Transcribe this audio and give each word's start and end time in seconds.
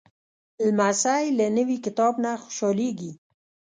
لمسی 0.67 1.23
له 1.37 1.47
نوي 1.57 1.77
کتاب 1.85 2.13
نه 2.23 2.31
خوشحالېږي. 2.43 3.11